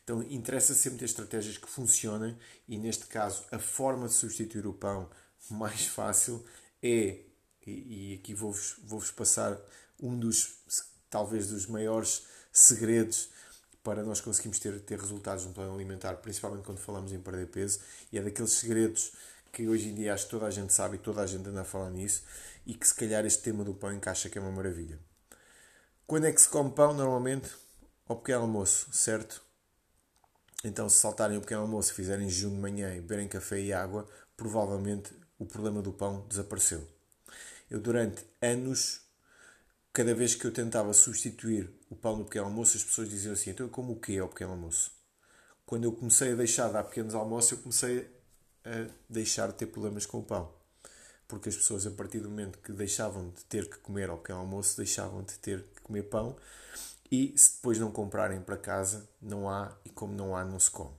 [0.02, 2.36] Então interessa sempre ter estratégias que funcionem
[2.68, 5.08] e neste caso a forma de substituir o pão
[5.48, 6.44] mais fácil
[6.82, 7.20] é,
[7.66, 9.58] e, e aqui vou-vos vou passar
[9.98, 10.54] um dos,
[11.08, 13.30] talvez dos maiores segredos
[13.82, 17.80] para nós conseguirmos ter, ter resultados no plano alimentar, principalmente quando falamos em perder peso,
[18.12, 19.12] e é daqueles segredos
[19.52, 21.62] que hoje em dia acho que toda a gente sabe e toda a gente anda
[21.62, 22.22] a falar nisso,
[22.66, 24.98] e que se calhar este tema do pão encaixa que é uma maravilha.
[26.06, 26.92] Quando é que se come pão?
[26.92, 27.50] Normalmente
[28.06, 29.42] ao pequeno almoço, certo?
[30.62, 34.06] Então, se saltarem o pequeno almoço fizerem jejum de manhã e beberem café e água,
[34.36, 36.86] provavelmente o problema do pão desapareceu.
[37.70, 39.00] Eu, durante anos,
[39.92, 43.50] cada vez que eu tentava substituir o pão no pequeno almoço, as pessoas diziam assim:
[43.50, 44.92] então eu como o quê ao pequeno almoço?
[45.66, 48.10] Quando eu comecei a deixar de dar pequenos almoços, eu comecei
[48.64, 50.60] a deixar de ter problemas com o pão
[51.30, 54.40] porque as pessoas, a partir do momento que deixavam de ter que comer ao pequeno
[54.40, 56.36] almoço, deixavam de ter que comer pão
[57.10, 60.70] e se depois não comprarem para casa, não há e como não há, não se
[60.70, 60.94] come.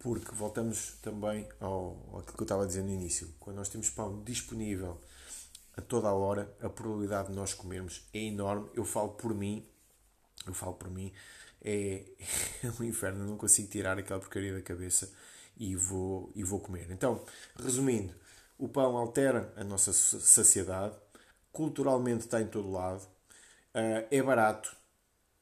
[0.00, 3.88] Porque voltamos também ao, ao que eu estava a dizer no início: quando nós temos
[3.88, 5.00] pão disponível
[5.76, 8.68] a toda a hora, a probabilidade de nós comermos é enorme.
[8.74, 9.64] Eu falo por mim,
[10.46, 11.12] eu falo por mim,
[11.62, 12.04] é,
[12.62, 15.10] é um inferno, eu não consigo tirar aquela porcaria da cabeça
[15.56, 16.90] e vou, e vou comer.
[16.90, 17.24] Então,
[17.58, 18.14] resumindo,
[18.58, 20.96] o pão altera a nossa saciedade,
[21.52, 24.76] culturalmente está em todo lado, uh, é barato,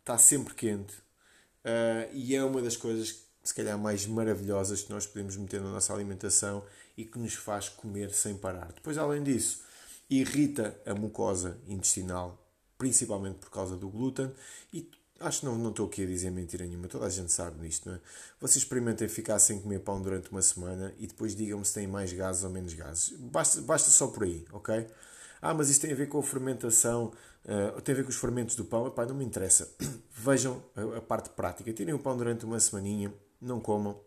[0.00, 0.94] está sempre quente
[1.64, 5.70] uh, e é uma das coisas se calhar mais maravilhosas que nós podemos meter na
[5.70, 6.64] nossa alimentação
[6.96, 8.72] e que nos faz comer sem parar.
[8.72, 9.62] Depois, além disso,
[10.08, 12.43] irrita a mucosa intestinal,
[12.78, 14.32] principalmente por causa do glúten
[14.72, 14.88] e
[15.20, 17.88] Acho que não, não estou aqui a dizer mentira nenhuma, toda a gente sabe disto,
[17.88, 18.00] não é?
[18.40, 22.12] Vocês experimentem ficar sem comer pão durante uma semana e depois digam-me se têm mais
[22.12, 23.10] gases ou menos gases.
[23.16, 24.86] Basta, basta só por aí, ok?
[25.40, 27.12] Ah, mas isto tem a ver com a fermentação,
[27.44, 28.88] uh, tem a ver com os fermentos do pão.
[28.88, 29.72] Epá, não me interessa.
[30.10, 31.72] Vejam a, a parte prática.
[31.72, 34.00] Tirem o pão durante uma semaninha, não comam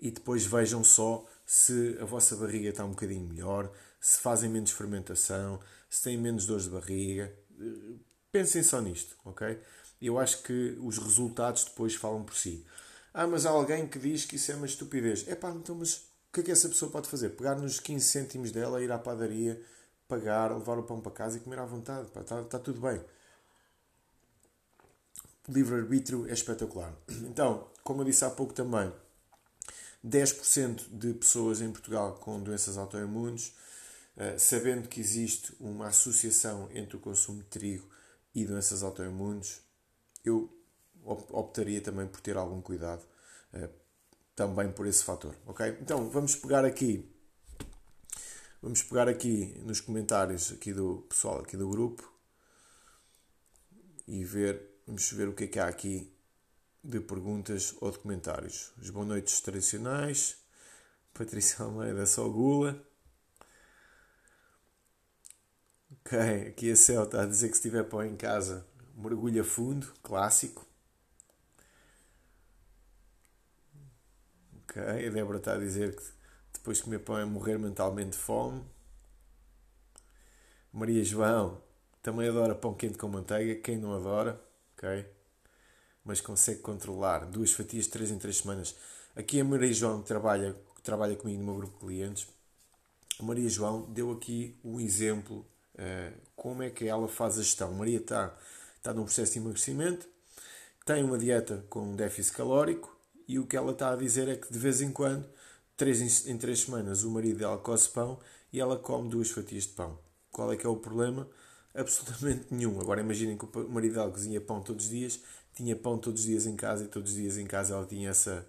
[0.00, 3.70] e depois vejam só se a vossa barriga está um bocadinho melhor,
[4.00, 7.32] se fazem menos fermentação, se têm menos dores de barriga.
[8.32, 9.58] Pensem só nisto, ok?
[10.00, 12.64] Eu acho que os resultados depois falam por si.
[13.12, 15.26] Ah, mas há alguém que diz que isso é uma estupidez.
[15.28, 17.30] É pá, então, mas o que é que essa pessoa pode fazer?
[17.30, 19.60] Pegar nos 15 cêntimos dela, ir à padaria,
[20.06, 22.06] pagar, levar o pão para casa e comer à vontade.
[22.06, 23.00] Está, está tudo bem.
[25.48, 26.94] Livre-arbítrio é espetacular.
[27.28, 28.92] Então, como eu disse há pouco também,
[30.06, 33.52] 10% de pessoas em Portugal com doenças autoimunes,
[34.38, 37.88] sabendo que existe uma associação entre o consumo de trigo
[38.34, 39.62] e doenças autoimunes,
[40.24, 40.52] eu
[41.04, 43.02] optaria também por ter algum cuidado
[43.54, 43.70] uh,
[44.36, 45.78] também por esse fator, ok?
[45.80, 47.10] Então vamos pegar aqui
[48.62, 52.12] vamos pegar aqui nos comentários aqui do pessoal aqui do grupo
[54.06, 56.12] e ver vamos ver o que é que há aqui
[56.82, 58.72] de perguntas ou de comentários.
[58.80, 60.36] Os boas noites tradicionais,
[61.12, 62.89] Patrícia Almeida só gula.
[66.48, 70.66] Aqui a Céu está a dizer que se tiver pão em casa mergulha fundo, clássico.
[74.64, 76.02] Ok, a Débora está a dizer que
[76.52, 78.64] depois de comer pão é morrer mentalmente de fome.
[80.72, 81.62] Maria João
[82.02, 83.60] também adora pão quente com manteiga.
[83.62, 84.40] Quem não adora,
[84.76, 85.06] ok?
[86.04, 88.74] Mas consegue controlar duas fatias de 3 em 3 semanas.
[89.14, 92.26] Aqui a Maria João trabalha, trabalha comigo no meu grupo de clientes.
[93.16, 95.46] A Maria João deu aqui um exemplo
[96.36, 97.72] como é que ela faz a gestão.
[97.72, 98.36] Maria está
[98.80, 100.08] está num processo de emagrecimento,
[100.86, 102.96] tem uma dieta com déficit calórico
[103.28, 105.28] e o que ela está a dizer é que de vez em quando,
[105.76, 108.18] três em três semanas, o marido dela coce pão
[108.52, 109.98] e ela come duas fatias de pão.
[110.32, 111.28] Qual é que é o problema?
[111.74, 112.80] Absolutamente nenhum.
[112.80, 115.20] Agora imaginem que o marido dela cozinha pão todos os dias,
[115.54, 118.08] tinha pão todos os dias em casa e todos os dias em casa ela tinha,
[118.08, 118.46] essa,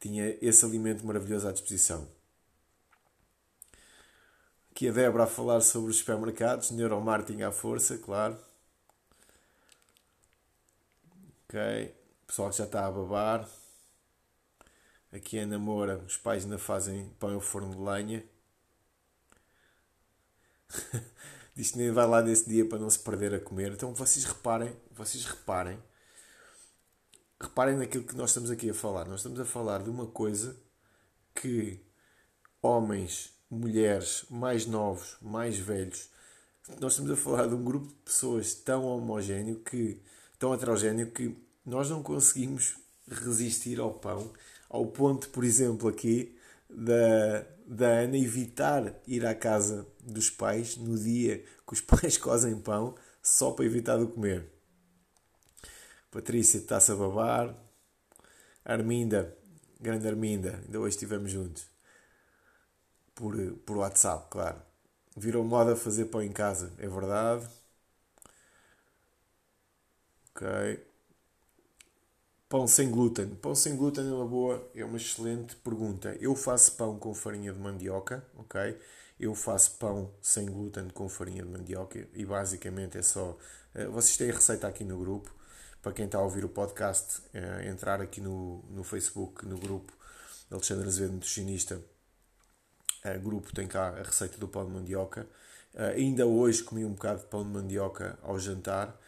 [0.00, 2.08] tinha esse alimento maravilhoso à disposição.
[4.82, 8.36] Aqui a Débora a falar sobre os supermercados, neuromarketing à força, claro.
[11.44, 11.94] Ok.
[12.26, 13.48] Pessoal que já está a babar.
[15.12, 18.24] Aqui a namora, os pais ainda fazem pão ao forno de lenha.
[21.54, 23.70] Diz que nem vai lá nesse dia para não se perder a comer.
[23.70, 25.80] Então vocês reparem, vocês reparem,
[27.40, 29.04] reparem naquilo que nós estamos aqui a falar.
[29.04, 30.60] Nós estamos a falar de uma coisa
[31.36, 31.80] que
[32.60, 36.08] homens, mulheres, mais novos, mais velhos,
[36.80, 40.00] nós estamos a falar de um grupo de pessoas tão homogéneo que
[40.38, 44.32] tão heterogéneo que nós não conseguimos resistir ao pão,
[44.70, 46.34] ao ponto, por exemplo, aqui
[46.68, 52.58] da, da Ana evitar ir à casa dos pais no dia que os pais cozem
[52.58, 54.46] pão só para evitar de comer.
[56.10, 57.54] Patrícia está-se a babar.
[58.64, 59.36] Arminda,
[59.80, 61.71] grande Arminda, ainda hoje estivemos juntos.
[63.14, 64.60] Por, por WhatsApp, claro.
[65.16, 67.48] Virou moda fazer pão em casa, é verdade.
[70.34, 70.82] Ok.
[72.48, 73.34] Pão sem glúten.
[73.36, 76.16] Pão sem glúten é uma boa, é uma excelente pergunta.
[76.20, 78.78] Eu faço pão com farinha de mandioca, ok?
[79.18, 83.36] Eu faço pão sem glúten com farinha de mandioca e basicamente é só.
[83.74, 85.34] Eh, vocês têm a receita aqui no grupo.
[85.82, 89.92] Para quem está a ouvir o podcast, é entrar aqui no, no Facebook, no grupo
[90.50, 91.80] Alexandre Azevedo Nutricionista.
[93.04, 95.26] O grupo tem cá a receita do pão de mandioca.
[95.74, 98.98] Uh, ainda hoje comi um bocado de pão de mandioca ao jantar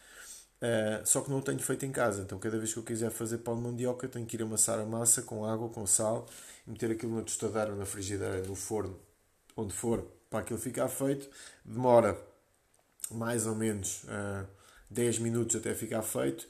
[0.65, 3.11] Uh, só que não o tenho feito em casa, então cada vez que eu quiser
[3.11, 6.27] fazer pão de mandioca tenho que ir amassar a massa com água, com sal,
[6.65, 8.97] meter aquilo na tostadeira, na frigideira, no forno,
[9.55, 11.29] onde for, para aquilo ficar feito.
[11.63, 12.17] Demora
[13.11, 14.45] mais ou menos uh, eh,
[14.89, 16.47] 10 minutos até ficar feito.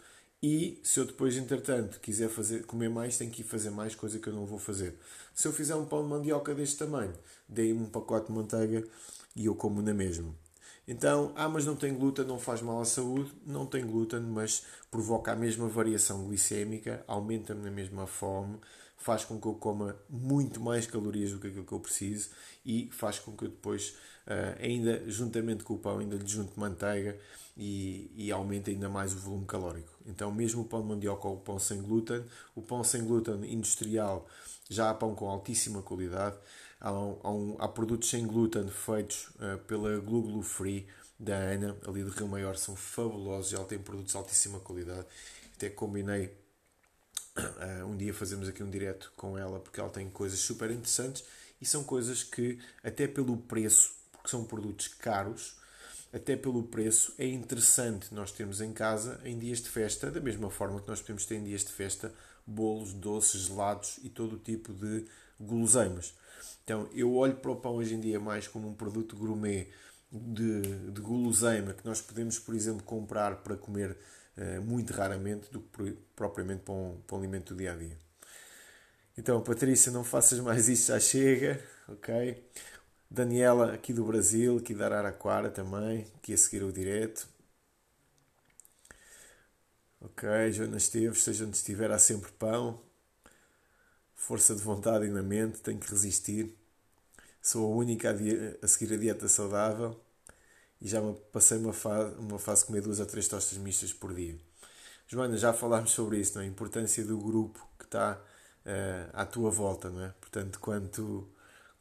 [0.48, 4.20] E se eu depois, entretanto, quiser fazer, comer mais, tenho que ir fazer mais coisa
[4.20, 4.96] que eu não vou fazer.
[5.34, 7.16] Se eu fizer um pão de mandioca deste tamanho,
[7.50, 8.84] dei-me um pacote de manteiga
[9.36, 10.36] e eu como na mesma.
[10.88, 13.32] Então, ah, mas não tem glúten, não faz mal à saúde.
[13.44, 18.60] Não tem glúten, mas provoca a mesma variação glicémica, aumenta-me na mesma fome,
[18.98, 22.30] faz com que eu coma muito mais calorias do que aquilo que eu preciso
[22.66, 26.60] e faz com que eu depois, uh, ainda juntamente com o pão, ainda lhe junte
[26.60, 27.18] manteiga
[27.56, 29.92] e, e aumente ainda mais o volume calórico.
[30.06, 32.24] Então, mesmo o pão de mandioca ou o pão sem glúten,
[32.56, 34.28] o pão sem glúten industrial
[34.70, 36.36] já há pão com altíssima qualidade.
[36.80, 40.88] Há, um, há, produtos sem glúten feitos uh, pela Gluglu Free
[41.20, 43.54] da Ana, ali do Rio Maior, são fabulosos.
[43.54, 45.06] Ela tem produtos de altíssima qualidade.
[45.56, 46.32] Até combinei
[47.38, 51.24] uh, um dia fazermos aqui um direto com ela, porque ela tem coisas super interessantes
[51.62, 55.56] e são coisas que, até pelo preço, porque são produtos caros,
[56.14, 60.50] até pelo preço, é interessante nós termos em casa em dias de festa, da mesma
[60.50, 62.14] forma que nós podemos ter em dias de festa
[62.48, 65.06] bolos, doces, gelados e todo o tipo de
[65.40, 66.14] guloseimas.
[66.64, 69.68] Então eu olho para o pão hoje em dia mais como um produto gourmet
[70.12, 73.98] de, de guloseima que nós podemos, por exemplo, comprar para comer
[74.60, 77.98] muito raramente do que propriamente para um, para um alimento do dia a dia.
[79.18, 82.44] Então, Patrícia, não faças mais isto, já chega, ok?
[83.10, 87.28] Daniela, aqui do Brasil, aqui da Araraquara também, que a seguir o direto.
[90.02, 92.82] Ok, Joana Esteves, seja onde estiver, há sempre pão.
[94.16, 96.54] Força de vontade e na mente, tenho que resistir.
[97.42, 100.05] Sou a única a, a seguir a dieta saudável
[100.82, 104.14] e já passei uma fase, uma fase de comer duas a três tostas mistas por
[104.14, 104.40] dia.
[105.08, 106.46] Joana, já falámos sobre isso, não é?
[106.46, 108.20] a importância do grupo que está
[108.66, 110.14] uh, à tua volta, não é?
[110.20, 111.30] Portanto, quando,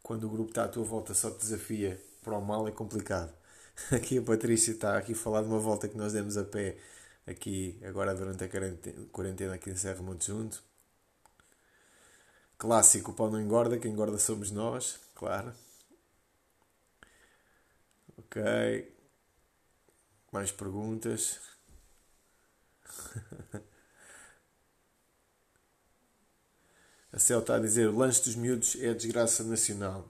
[0.02, 3.33] quando o grupo está à tua volta só te desafia para o mal é complicado.
[3.90, 6.76] Aqui a Patrícia está aqui a falar de uma volta que nós demos a pé
[7.26, 8.48] aqui agora durante a
[9.11, 10.62] quarentena aqui em Serra Monte Junto.
[12.57, 15.52] Clássico, o pão não engorda, quem engorda somos nós, claro.
[18.26, 18.42] Ok.
[20.32, 21.40] Mais perguntas?
[27.12, 30.08] a Cel está a dizer: o lanche dos miúdos é a desgraça nacional.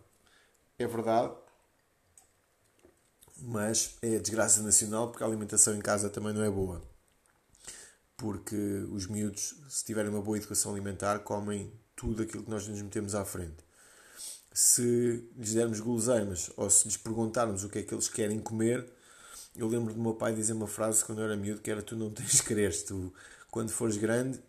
[0.78, 1.34] É verdade,
[3.38, 6.82] mas é a desgraça nacional porque a alimentação em casa também não é boa
[8.16, 8.56] porque
[8.90, 13.14] os miúdos, se tiverem uma boa educação alimentar, comem tudo aquilo que nós nos metemos
[13.14, 13.63] à frente.
[14.54, 18.88] Se lhes dermos guloseimas ou se lhes perguntarmos o que é que eles querem comer,
[19.56, 21.96] eu lembro do meu pai dizer uma frase quando eu era miúdo que era tu
[21.96, 23.12] não tens que querer, tu
[23.50, 24.40] quando fores grande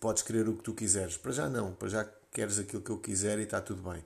[0.00, 1.16] podes querer o que tu quiseres.
[1.16, 4.02] Para já não, para já queres aquilo que eu quiser e está tudo bem.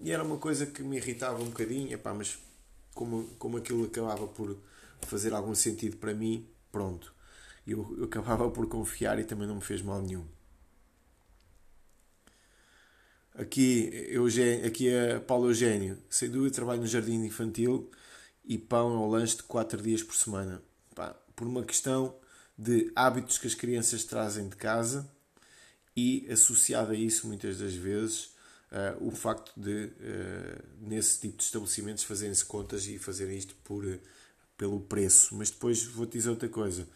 [0.00, 2.38] E era uma coisa que me irritava um bocadinho, epá, mas
[2.94, 4.56] como, como aquilo acabava por
[5.02, 7.12] fazer algum sentido para mim, pronto
[7.66, 10.24] eu, eu acabava por confiar e também não me fez mal nenhum.
[13.40, 15.96] Aqui, Eugênio, aqui é Paulo Eugênio.
[16.10, 17.90] Sem dúvida, trabalho no jardim infantil
[18.44, 20.62] e pão ao lanche de 4 dias por semana.
[20.94, 22.14] Pá, por uma questão
[22.58, 25.10] de hábitos que as crianças trazem de casa
[25.96, 28.26] e associado a isso, muitas das vezes,
[28.72, 33.86] uh, o facto de, uh, nesse tipo de estabelecimentos, fazerem-se contas e fazerem isto por,
[34.58, 35.34] pelo preço.
[35.34, 36.86] Mas depois vou-te dizer outra coisa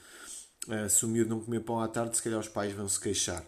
[0.69, 3.01] uh, se o miúdo não comer pão à tarde, se calhar os pais vão se
[3.01, 3.43] queixar.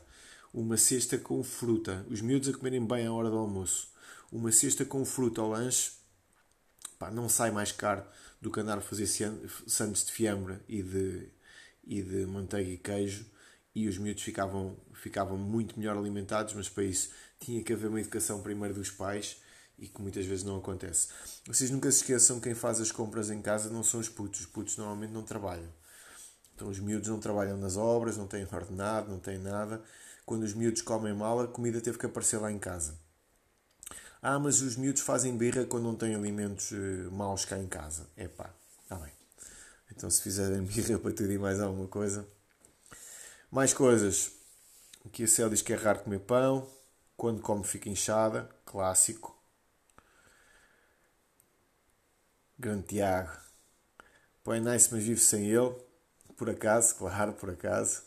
[0.57, 3.93] Uma cesta com fruta, os miúdos a comerem bem à hora do almoço.
[4.33, 5.93] Uma cesta com fruta ao lanche,
[6.99, 8.03] pá, não sai mais caro
[8.41, 9.07] do que andar a fazer
[9.67, 11.29] sandes de fiambre e de,
[11.85, 13.27] e de manteiga e queijo.
[13.75, 18.01] E os miúdos ficavam, ficavam muito melhor alimentados, mas para isso tinha que haver uma
[18.01, 19.37] educação primeiro dos pais
[19.79, 21.09] e que muitas vezes não acontece.
[21.47, 24.41] Vocês nunca se esqueçam quem faz as compras em casa não são os putos.
[24.41, 25.69] Os putos normalmente não trabalham.
[26.55, 29.85] Então os miúdos não trabalham nas obras, não têm ordenado, não têm nada.
[30.27, 32.99] Quando os miúdos comem mal, a comida teve que aparecer lá em casa.
[34.21, 38.09] Ah, mas os miúdos fazem birra quando não têm alimentos uh, maus cá em casa.
[38.17, 39.13] É pá, está bem.
[39.89, 42.27] Então se fizerem birra para tudo e mais alguma coisa.
[43.53, 44.33] Mais coisas.
[45.05, 46.69] Aqui a Célia diz que é raro comer pão.
[47.17, 48.51] Quando come fica inchada.
[48.65, 49.41] Clássico.
[52.59, 53.31] Grande Tiago.
[54.43, 55.73] Põe nice, mas vive sem ele.
[56.37, 58.06] Por acaso, claro, por acaso.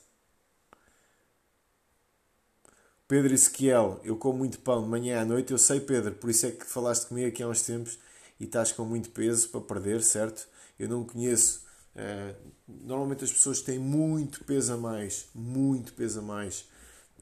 [3.10, 5.52] Pedro Ezequiel, eu como muito pão de manhã à noite.
[5.52, 7.98] Eu sei, Pedro, por isso é que falaste comigo aqui há uns tempos
[8.40, 10.48] e estás com muito peso para perder, certo?
[10.78, 11.66] Eu não conheço.
[11.96, 12.36] Uh,
[12.68, 16.70] normalmente as pessoas têm muito peso a mais, muito peso a mais,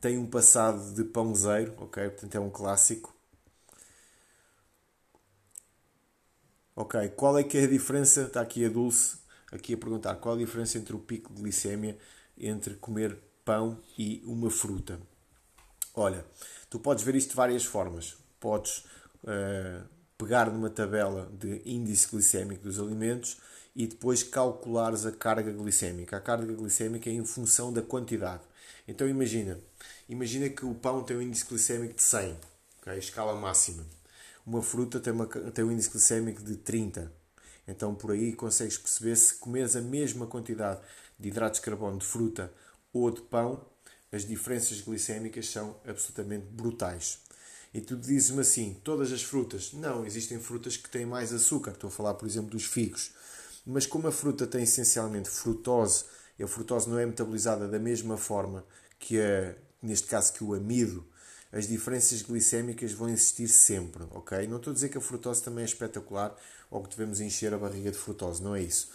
[0.02, 2.10] têm um passado de pãozeiro, ok?
[2.10, 3.16] Portanto é um clássico.
[6.76, 8.24] Ok, qual é que é a diferença?
[8.24, 9.20] Está aqui a Dulce
[9.50, 11.98] aqui a perguntar qual a diferença entre o pico de glicémia
[12.38, 15.00] entre comer pão e uma fruta.
[16.00, 16.24] Olha,
[16.70, 18.16] tu podes ver isto de várias formas.
[18.40, 18.86] Podes
[19.24, 19.84] uh,
[20.16, 23.38] pegar numa tabela de índice glicémico dos alimentos
[23.76, 26.16] e depois calculares a carga glicémica.
[26.16, 28.44] A carga glicémica é em função da quantidade.
[28.88, 29.60] Então imagina,
[30.08, 32.38] imagina que o pão tem um índice glicémico de 100,
[32.80, 33.00] okay?
[33.00, 33.84] escala máxima.
[34.46, 37.12] Uma fruta tem, uma, tem um índice glicémico de 30.
[37.68, 40.80] Então por aí consegues perceber se comeres a mesma quantidade
[41.20, 42.54] de hidratos de carbono de fruta
[42.94, 43.66] ou de pão,
[44.12, 47.20] as diferenças glicémicas são absolutamente brutais.
[47.74, 49.74] E tu dizes-me assim, todas as frutas?
[49.74, 51.72] Não, existem frutas que têm mais açúcar.
[51.72, 53.12] Estou a falar, por exemplo, dos figos.
[53.66, 56.06] Mas como a fruta tem essencialmente frutose,
[56.40, 58.64] e a frutose não é metabolizada da mesma forma
[58.98, 61.06] que a, neste caso que o amido,
[61.52, 64.48] as diferenças glicémicas vão existir sempre, ok?
[64.48, 66.36] Não estou a dizer que a frutose também é espetacular
[66.70, 68.90] ou que devemos encher a barriga de frutose, não é isso.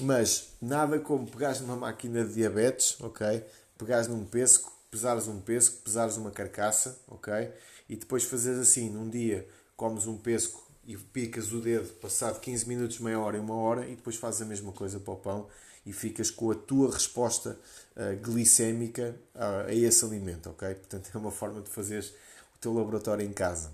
[0.00, 3.42] Mas nada como pegares numa máquina de diabetes, ok?
[3.78, 7.52] Pegares num pesco, pesares um pesco, pesares uma carcaça, ok?
[7.88, 9.46] E depois fazeres assim, num dia
[9.76, 13.86] comes um pesco e picas o dedo passado 15 minutos, meia hora e uma hora
[13.86, 15.48] e depois fazes a mesma coisa para o pão
[15.84, 17.58] e ficas com a tua resposta
[17.96, 20.74] uh, glicémica a, a esse alimento, ok?
[20.74, 22.14] Portanto, é uma forma de fazeres
[22.54, 23.70] o teu laboratório em casa.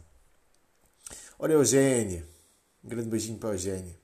[1.39, 2.27] Ora, Eugénia,
[2.85, 3.97] um grande beijinho para a Eugénia.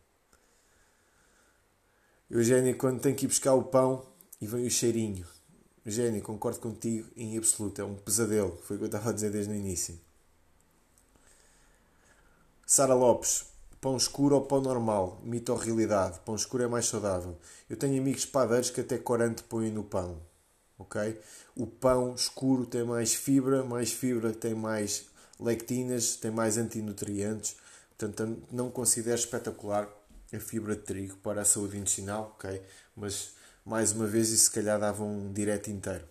[2.30, 4.06] Eugénia, quando tem que ir buscar o pão
[4.40, 5.26] e vem o cheirinho.
[5.88, 9.30] Eugénia, concordo contigo em absoluto, é um pesadelo, foi o que eu estava a dizer
[9.30, 9.98] desde o início.
[12.66, 13.46] Sara Lopes,
[13.80, 15.18] pão escuro ou pão normal?
[15.24, 16.20] Mito ou realidade?
[16.26, 17.38] Pão escuro é mais saudável.
[17.70, 20.20] Eu tenho amigos padeiros que até corante põem no pão.
[20.78, 21.18] Ok?
[21.56, 25.06] O pão escuro tem mais fibra, mais fibra tem mais
[25.40, 27.56] lectinas, tem mais antinutrientes.
[27.96, 29.88] Portanto, não considero espetacular
[30.30, 32.62] a fibra de trigo para a saúde intestinal, ok?
[32.94, 33.32] Mas,
[33.68, 36.04] mais uma vez, isso se calhar dava um direto inteiro.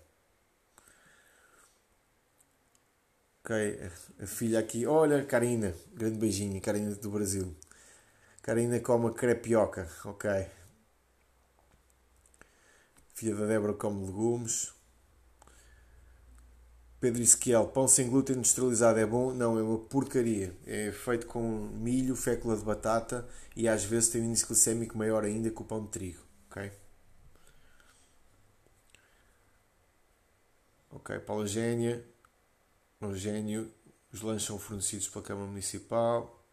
[3.43, 3.91] Ok,
[4.21, 4.85] a filha aqui.
[4.85, 5.73] Olha, Karina.
[5.93, 7.55] Grande beijinho, Karina do Brasil.
[8.43, 9.89] Karina come crepioca.
[10.05, 10.29] Ok.
[13.15, 14.73] Filha da Débora come legumes.
[16.99, 19.33] Pedro Ezequiel, pão sem glúten industrializado é bom?
[19.33, 20.55] Não, é uma porcaria.
[20.65, 25.23] É feito com milho, fécula de batata e às vezes tem um índice glicémico maior
[25.23, 26.21] ainda que o pão de trigo.
[26.49, 26.71] Ok?
[30.89, 32.03] Ok, Paula Gênia.
[33.01, 33.71] Eugênio,
[34.11, 36.43] os lanches são fornecidos pela Câmara Municipal.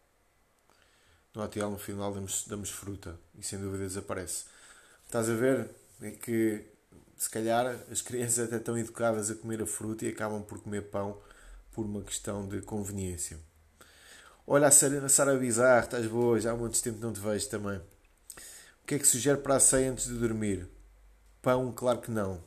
[1.34, 4.44] No ATL no final damos, damos fruta e sem dúvida desaparece.
[5.06, 5.70] Estás a ver?
[6.02, 6.64] É que
[7.16, 10.82] se calhar as crianças até estão educadas a comer a fruta e acabam por comer
[10.90, 11.18] pão
[11.72, 13.38] por uma questão de conveniência.
[14.46, 17.48] Olha a Sara, a Sara Bizarro, estás boa, já há muito tempo não te vejo
[17.48, 17.78] também.
[17.78, 20.68] O que é que sugere para a ceia antes de dormir?
[21.40, 22.42] Pão, claro que não.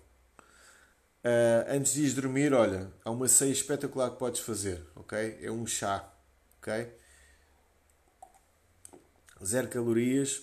[1.23, 5.39] Uh, antes de ir dormir, olha, há uma ceia espetacular que podes fazer, ok?
[5.41, 6.07] É um chá,
[6.59, 6.87] ok?
[9.43, 10.41] Zero calorias,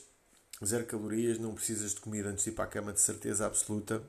[0.64, 4.02] zero calorias, não precisas de comida antes de ir para a cama de certeza absoluta.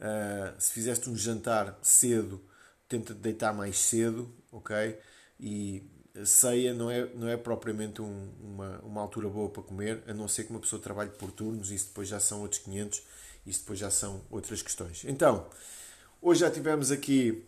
[0.00, 2.42] Uh, se fizeste um jantar cedo,
[2.88, 4.98] tenta te deitar mais cedo, ok?
[5.38, 5.84] E
[6.24, 10.26] ceia não é, não é propriamente um, uma, uma altura boa para comer, a não
[10.26, 13.02] ser que uma pessoa trabalhe por turnos, isso depois já são outros 500
[13.50, 15.04] isso depois já são outras questões.
[15.04, 15.46] Então,
[16.22, 17.44] hoje já tivemos aqui,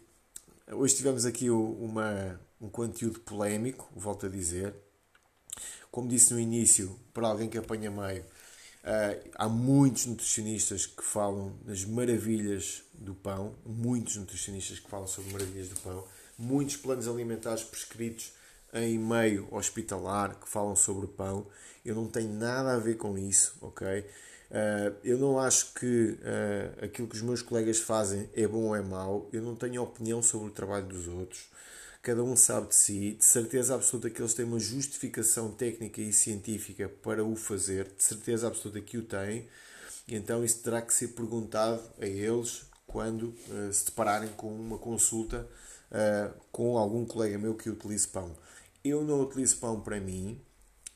[0.70, 4.74] hoje tivemos aqui uma, um conteúdo polémico, volto a dizer.
[5.90, 11.55] Como disse no início, para alguém que apanha meio, uh, há muitos nutricionistas que falam
[11.64, 16.05] das maravilhas do pão, muitos nutricionistas que falam sobre maravilhas do pão,
[16.38, 18.32] muitos planos alimentares prescritos
[18.72, 21.46] em meio hospitalar que falam sobre pão.
[21.84, 24.07] Eu não tenho nada a ver com isso, ok?
[24.53, 28.76] Uh, eu não acho que uh, aquilo que os meus colegas fazem é bom ou
[28.76, 29.26] é mau.
[29.32, 31.48] Eu não tenho opinião sobre o trabalho dos outros.
[32.03, 33.12] Cada um sabe de si.
[33.12, 37.84] De certeza absoluta que eles têm uma justificação técnica e científica para o fazer.
[37.96, 39.48] De certeza absoluta que o têm.
[40.07, 44.78] E então isso terá que ser perguntado a eles quando uh, se depararem com uma
[44.78, 45.48] consulta
[46.50, 48.34] com algum colega meu que utilize pão.
[48.82, 50.40] Eu não utilizo pão para mim.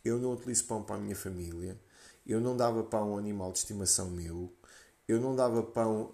[0.02, 1.78] Eu não utilizo pão para a minha família
[2.26, 4.52] eu não dava pão a um animal de estimação meu,
[5.08, 6.12] eu não dava pão,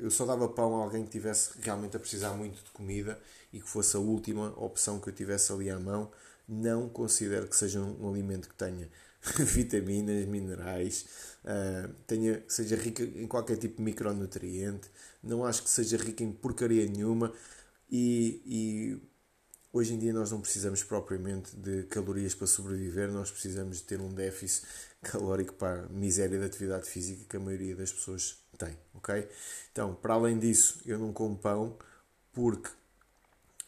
[0.00, 3.18] eu só dava pão a alguém que tivesse realmente a precisar muito de comida
[3.52, 6.10] e que fosse a última opção que eu tivesse ali à mão.
[6.48, 8.88] Não considero que seja um, um alimento que tenha
[9.38, 11.06] vitaminas, minerais,
[11.44, 14.88] uh, tenha, seja rica em qualquer tipo de micronutriente,
[15.20, 17.32] não acho que seja rica em porcaria nenhuma.
[17.90, 19.02] E, e
[19.76, 24.00] Hoje em dia nós não precisamos propriamente de calorias para sobreviver, nós precisamos de ter
[24.00, 24.66] um déficit
[25.06, 29.28] calórico para a miséria da atividade física que a maioria das pessoas tem, ok?
[29.70, 31.76] Então, para além disso, eu não como pão
[32.32, 32.70] porque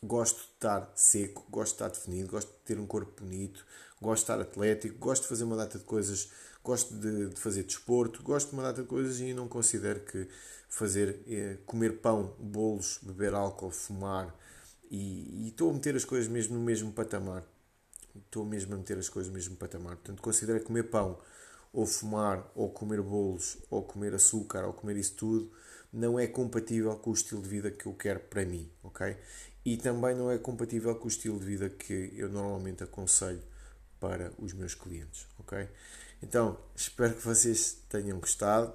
[0.03, 3.65] gosto de estar seco, gosto de estar definido, gosto de ter um corpo bonito,
[4.01, 6.31] gosto de estar atlético, gosto de fazer uma data de coisas,
[6.63, 10.29] gosto de, de fazer desporto, gosto de uma data de coisas e não considero que
[10.69, 14.35] fazer, eh, comer pão, bolos, beber álcool, fumar
[14.91, 17.45] e, e estou a meter as coisas mesmo no mesmo patamar.
[18.17, 19.97] Estou mesmo a meter as coisas no mesmo patamar.
[19.97, 21.19] Portanto, considero comer pão
[21.73, 25.51] ou fumar, ou comer bolos, ou comer açúcar, ou comer isso tudo,
[25.93, 29.17] não é compatível com o estilo de vida que eu quero para mim, ok?
[29.65, 33.43] E também não é compatível com o estilo de vida que eu normalmente aconselho
[34.01, 35.69] para os meus clientes, ok?
[36.23, 38.73] Então, espero que vocês tenham gostado.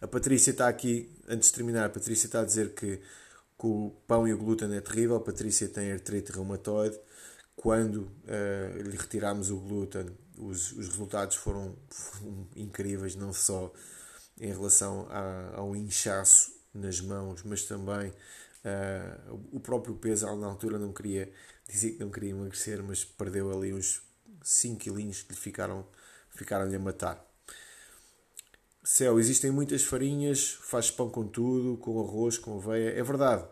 [0.00, 3.92] A Patrícia está aqui, antes de terminar, a Patrícia está a dizer que, que o
[4.06, 5.16] pão e o glúten é terrível.
[5.16, 6.98] A Patrícia tem artrite reumatoide.
[7.62, 10.06] Quando uh, lhe retiramos o glúten,
[10.36, 13.72] os, os resultados foram, foram, incríveis, não só
[14.40, 20.26] em relação a, ao inchaço nas mãos, mas também uh, o próprio peso.
[20.34, 21.32] Na altura não queria
[21.68, 24.02] dizer que não queria emagrecer, mas perdeu ali uns
[24.42, 25.86] 5 quilinhos que lhe ficaram,
[26.30, 27.24] ficaram-lhe a matar.
[28.82, 32.90] Céu, existem muitas farinhas, faz pão com tudo, com arroz, com aveia.
[32.90, 33.46] É verdade.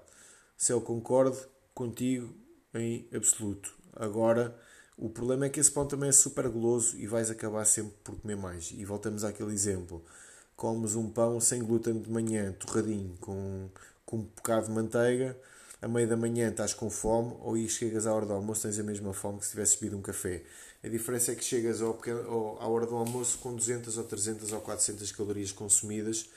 [0.56, 1.38] Céu, concordo
[1.72, 2.34] contigo
[2.74, 3.79] em absoluto.
[3.94, 4.56] Agora,
[4.96, 8.16] o problema é que esse pão também é super goloso e vais acabar sempre por
[8.20, 8.70] comer mais.
[8.70, 10.04] E voltamos àquele exemplo.
[10.56, 13.70] Comes um pão sem glúten de manhã, torradinho, com,
[14.04, 15.36] com um bocado de manteiga,
[15.80, 18.82] a meio da manhã estás com fome, ou chegas à hora do almoço tens a
[18.82, 20.42] mesma fome que se tivesse bebido um café.
[20.84, 24.52] A diferença é que chegas ao pequeno, à hora do almoço com 200 ou 300
[24.52, 26.28] ou 400 calorias consumidas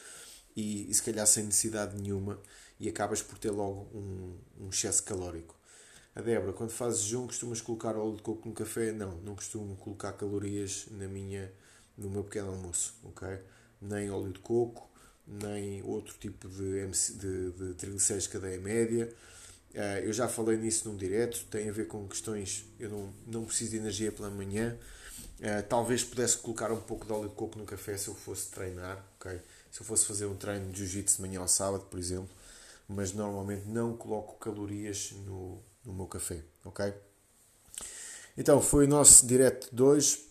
[0.55, 2.39] e, e se calhar sem necessidade nenhuma
[2.79, 5.53] e acabas por ter logo um, um excesso calórico.
[6.15, 8.91] A Débora, quando fazes jejum, costumas colocar óleo de coco no café?
[8.91, 11.51] Não, não costumo colocar calorias na minha,
[11.97, 13.27] no meu pequeno almoço, ok?
[13.81, 14.87] Nem óleo de coco,
[15.25, 19.11] nem outro tipo de, de, de triglicéridos de cadeia média.
[19.73, 22.63] Uh, eu já falei nisso num direto, tem a ver com questões.
[22.79, 24.77] Eu não, não preciso de energia pela manhã.
[25.39, 28.51] Uh, talvez pudesse colocar um pouco de óleo de coco no café se eu fosse
[28.51, 29.41] treinar, ok?
[29.71, 32.29] Se eu fosse fazer um treino de jiu-jitsu de manhã ao sábado, por exemplo,
[32.87, 36.93] mas normalmente não coloco calorias no, no meu café, ok?
[38.37, 40.27] Então, foi o nosso direto hoje,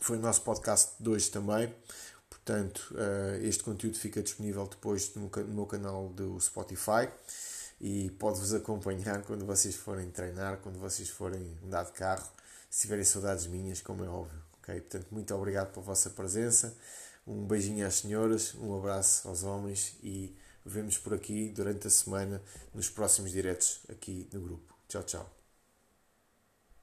[0.00, 1.74] foi o nosso podcast de hoje também.
[2.30, 7.08] Portanto, uh, este conteúdo fica disponível depois no, meu canal do Spotify
[7.78, 12.26] e pode-vos acompanhar quando vocês forem treinar, quando vocês forem andar de carro,
[12.70, 14.40] se tiverem saudades minhas, como é óbvio.
[14.62, 14.80] ok?
[14.80, 16.74] Portanto, muito obrigado pela vossa presença,
[17.26, 20.34] um beijinho às senhoras, um abraço aos homens e
[20.68, 22.42] vemos por aqui durante a semana
[22.74, 24.74] nos próximos diretos aqui no grupo.
[24.88, 25.37] Tchau, tchau.